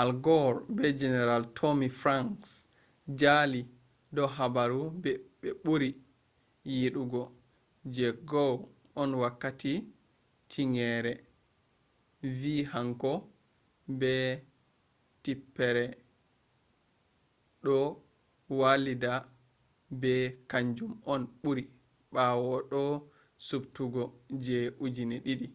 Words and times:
al 0.00 0.10
gore 0.24 0.58
be 0.76 0.86
general 1.00 1.42
tommy 1.58 1.88
franks 2.00 2.50
jali 3.20 3.60
do 4.14 4.22
habaru 4.36 4.82
be 5.02 5.10
buri 5.64 5.90
yidugo 6.76 7.22
je 7.94 8.06
gore 8.30 8.62
on 9.00 9.10
wakkati 9.22 9.72
tingere 10.50 11.12
vi 12.40 12.54
hanko 12.72 13.12
be 14.00 14.12
tipper 15.22 15.76
do 17.64 17.78
walida 18.58 19.12
bo 20.00 20.14
kanjum 20.50 20.92
on 21.12 21.22
buri 21.42 21.64
bawo 22.14 22.50
o 22.58 22.62
do’i 22.72 22.94
subtugo 23.46 24.02
je 24.44 24.58
2000 24.96 25.46